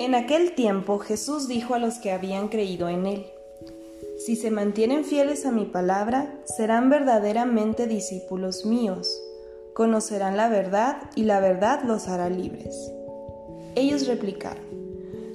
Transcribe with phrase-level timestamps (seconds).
[0.00, 3.26] En aquel tiempo Jesús dijo a los que habían creído en él,
[4.24, 9.20] Si se mantienen fieles a mi palabra, serán verdaderamente discípulos míos,
[9.74, 12.92] conocerán la verdad y la verdad los hará libres.
[13.74, 14.62] Ellos replicaron,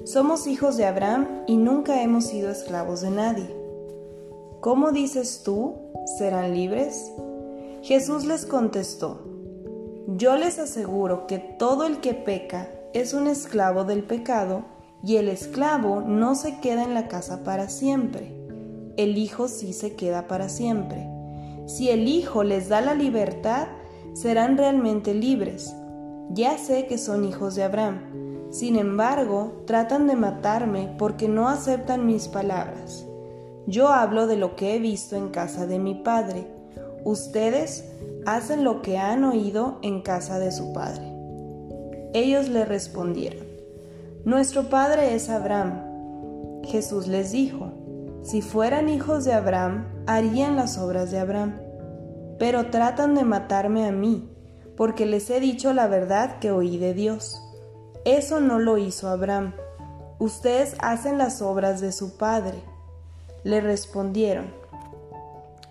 [0.04, 3.54] Somos hijos de Abraham y nunca hemos sido esclavos de nadie.
[4.60, 5.74] ¿Cómo dices tú,
[6.16, 7.12] serán libres?
[7.82, 9.20] Jesús les contestó,
[10.06, 14.64] Yo les aseguro que todo el que peca es un esclavo del pecado
[15.02, 18.32] y el esclavo no se queda en la casa para siempre.
[18.96, 21.10] El Hijo sí se queda para siempre.
[21.66, 23.66] Si el Hijo les da la libertad,
[24.12, 25.74] serán realmente libres.
[26.30, 28.50] Ya sé que son hijos de Abraham.
[28.50, 33.04] Sin embargo, tratan de matarme porque no aceptan mis palabras.
[33.66, 36.46] Yo hablo de lo que he visto en casa de mi padre.
[37.02, 37.90] Ustedes
[38.24, 41.13] hacen lo que han oído en casa de su padre.
[42.14, 43.44] Ellos le respondieron,
[44.24, 46.62] Nuestro padre es Abraham.
[46.62, 47.72] Jesús les dijo,
[48.22, 51.58] Si fueran hijos de Abraham, harían las obras de Abraham.
[52.38, 54.30] Pero tratan de matarme a mí,
[54.76, 57.42] porque les he dicho la verdad que oí de Dios.
[58.04, 59.52] Eso no lo hizo Abraham.
[60.20, 62.62] Ustedes hacen las obras de su padre.
[63.42, 64.54] Le respondieron,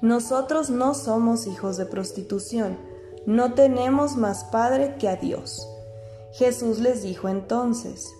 [0.02, 2.78] Nosotros no somos hijos de prostitución,
[3.26, 5.70] no tenemos más padre que a Dios.
[6.34, 8.12] Jesús les dijo entonces,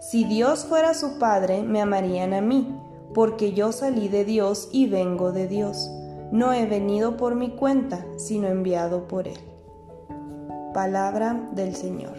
[0.00, 2.74] Si Dios fuera su padre, me amarían a mí,
[3.12, 5.90] porque yo salí de Dios y vengo de Dios.
[6.32, 9.38] No he venido por mi cuenta, sino enviado por Él.
[10.72, 12.16] Palabra del Señor.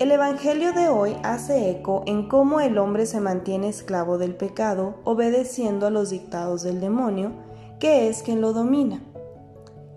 [0.00, 4.94] El Evangelio de hoy hace eco en cómo el hombre se mantiene esclavo del pecado,
[5.04, 7.32] obedeciendo a los dictados del demonio,
[7.78, 9.00] que es quien lo domina.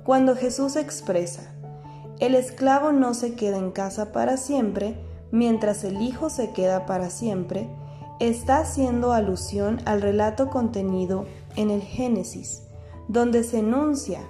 [0.03, 1.55] Cuando Jesús expresa,
[2.21, 4.95] el esclavo no se queda en casa para siempre,
[5.31, 7.67] mientras el Hijo se queda para siempre,
[8.19, 12.61] está haciendo alusión al relato contenido en el Génesis,
[13.07, 14.21] donde se enuncia,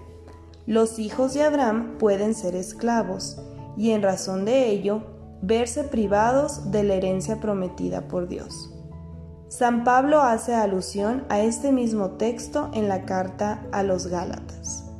[0.66, 3.41] los hijos de Abraham pueden ser esclavos,
[3.75, 5.03] y en razón de ello,
[5.41, 8.73] verse privados de la herencia prometida por Dios.
[9.50, 14.91] San Pablo hace alusión a este mismo texto en la carta a los Gálatas.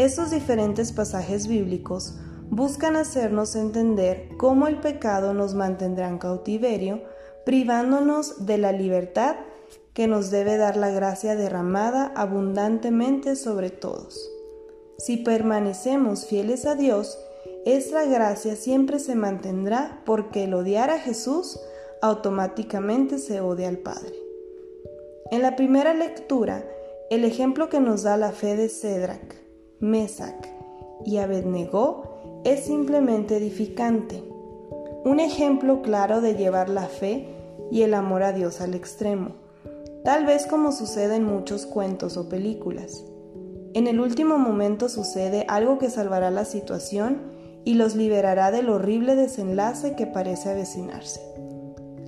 [0.00, 2.14] Estos diferentes pasajes bíblicos
[2.48, 7.02] buscan hacernos entender cómo el pecado nos mantendrá en cautiverio,
[7.44, 9.36] privándonos de la libertad
[9.92, 14.26] que nos debe dar la gracia derramada abundantemente sobre todos.
[14.96, 17.18] Si permanecemos fieles a Dios,
[17.66, 21.60] esta gracia siempre se mantendrá porque el odiar a Jesús
[22.00, 24.14] automáticamente se odia al Padre.
[25.30, 26.64] En la primera lectura,
[27.10, 29.49] el ejemplo que nos da la fe de Cedrac,
[29.80, 30.46] Mesac
[31.06, 34.22] y Abednego es simplemente edificante.
[35.06, 37.28] Un ejemplo claro de llevar la fe
[37.70, 39.30] y el amor a Dios al extremo,
[40.04, 43.06] tal vez como sucede en muchos cuentos o películas.
[43.72, 47.22] En el último momento sucede algo que salvará la situación
[47.64, 51.22] y los liberará del horrible desenlace que parece avecinarse.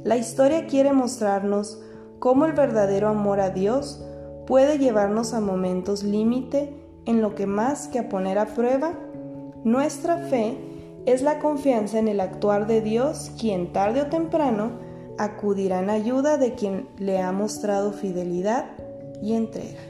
[0.05, 1.81] La historia quiere mostrarnos
[2.19, 4.05] cómo el verdadero amor a Dios
[4.47, 8.93] puede llevarnos a momentos límite en lo que más que a poner a prueba,
[9.65, 10.57] nuestra fe
[11.07, 14.73] es la confianza en el actuar de Dios, quien tarde o temprano
[15.19, 18.67] acudirá en ayuda de quien le ha mostrado fidelidad
[19.21, 19.81] y entrega.